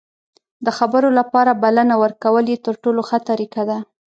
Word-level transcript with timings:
د 0.65 0.67
خبرو 0.77 1.09
لپاره 1.19 1.59
بلنه 1.63 1.95
ورکول 2.03 2.45
یې 2.51 2.57
تر 2.65 2.75
ټولو 2.83 3.01
ښه 3.09 3.17
طریقه 3.29 3.61
ده. 3.69 3.77